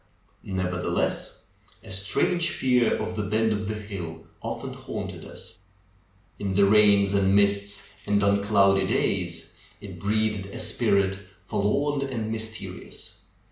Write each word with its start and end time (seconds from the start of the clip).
Never 0.41 0.81
theless, 0.81 1.41
a 1.83 1.91
strange 1.91 2.49
fear 2.49 2.95
of 2.97 3.15
the 3.15 3.21
bend 3.21 3.51
of 3.53 3.67
the 3.67 3.75
hill 3.75 4.25
often 4.41 4.73
haunted 4.73 5.23
us. 5.23 5.59
In 6.39 6.55
the 6.55 6.65
rains 6.65 7.13
and 7.13 7.35
mists 7.35 7.93
and 8.07 8.23
on 8.23 8.41
cloudy 8.41 8.87
days 8.87 9.53
it 9.79 9.99
breathed 9.99 10.47
a 10.47 10.57
spirit 10.57 11.13
forlorn 11.47 12.01
and 12.01 12.31
mysterious. 12.31 13.19